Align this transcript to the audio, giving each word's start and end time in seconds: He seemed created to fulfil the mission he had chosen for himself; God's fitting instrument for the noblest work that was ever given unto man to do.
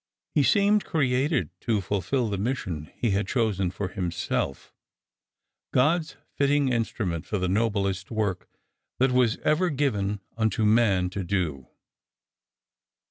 He 0.33 0.41
seemed 0.41 0.83
created 0.83 1.51
to 1.59 1.79
fulfil 1.79 2.27
the 2.27 2.39
mission 2.39 2.91
he 2.95 3.11
had 3.11 3.27
chosen 3.27 3.69
for 3.69 3.89
himself; 3.89 4.73
God's 5.71 6.15
fitting 6.35 6.69
instrument 6.69 7.27
for 7.27 7.37
the 7.37 7.47
noblest 7.47 8.09
work 8.09 8.49
that 8.97 9.11
was 9.11 9.37
ever 9.43 9.69
given 9.69 10.19
unto 10.35 10.65
man 10.65 11.11
to 11.11 11.23
do. 11.23 11.67